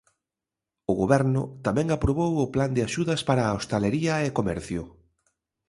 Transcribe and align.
O 0.91 0.93
Goberno 1.01 1.41
tamén 1.65 1.87
aprobou 1.89 2.33
o 2.45 2.51
plan 2.55 2.71
de 2.75 2.81
axudas 2.87 3.21
para 3.27 3.55
hostalería 3.57 4.13
e 4.27 4.35
comercio. 4.39 4.81